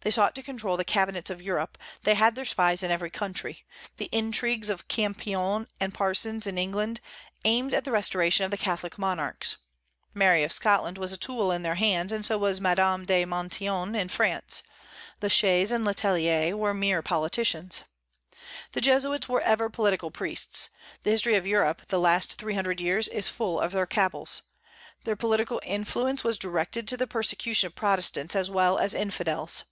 [0.00, 3.64] They sought to control the cabinets of Europe; they had their spies in every country.
[3.96, 7.00] The intrigues of Campion and Parsons in England
[7.46, 9.56] aimed at the restoration of Catholic monarchs.
[10.12, 13.94] Mary of Scotland was a tool in their hands, and so was Madame de Maintenon
[13.94, 14.62] in France.
[15.22, 17.84] La Chaise and Le Tellier were mere politicians.
[18.72, 20.68] The Jesuits were ever political priests;
[21.04, 24.42] the history of Europe the last three hundred years is full of their cabals.
[25.04, 29.64] Their political influence was directed to the persecution of Protestants as well as infidels.